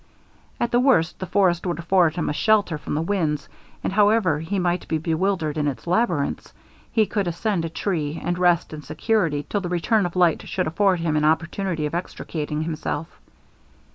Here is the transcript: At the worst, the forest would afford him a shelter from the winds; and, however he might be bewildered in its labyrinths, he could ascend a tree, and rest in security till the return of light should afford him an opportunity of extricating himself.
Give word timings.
At 0.59 0.71
the 0.71 0.79
worst, 0.79 1.19
the 1.19 1.27
forest 1.27 1.63
would 1.67 1.77
afford 1.77 2.15
him 2.15 2.27
a 2.27 2.33
shelter 2.33 2.79
from 2.79 2.95
the 2.95 3.03
winds; 3.03 3.47
and, 3.83 3.93
however 3.93 4.39
he 4.39 4.57
might 4.57 4.87
be 4.87 4.97
bewildered 4.97 5.59
in 5.59 5.67
its 5.67 5.85
labyrinths, 5.85 6.53
he 6.91 7.05
could 7.05 7.27
ascend 7.27 7.65
a 7.65 7.69
tree, 7.69 8.19
and 8.19 8.39
rest 8.39 8.73
in 8.73 8.81
security 8.81 9.45
till 9.47 9.61
the 9.61 9.69
return 9.69 10.07
of 10.07 10.15
light 10.15 10.41
should 10.47 10.65
afford 10.65 11.01
him 11.01 11.15
an 11.15 11.23
opportunity 11.23 11.85
of 11.85 11.93
extricating 11.93 12.63
himself. 12.63 13.09